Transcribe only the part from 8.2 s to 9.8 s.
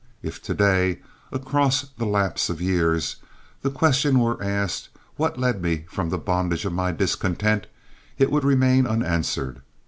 would remain unanswered.